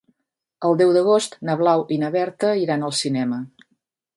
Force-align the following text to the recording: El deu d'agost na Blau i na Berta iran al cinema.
El 0.69 0.77
deu 0.79 0.93
d'agost 0.95 1.37
na 1.49 1.57
Blau 1.61 1.85
i 1.97 1.99
na 2.05 2.11
Berta 2.17 2.55
iran 2.63 2.89
al 2.89 2.99
cinema. 3.03 3.43